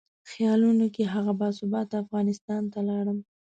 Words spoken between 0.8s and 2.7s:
کې هغه باثباته افغانستان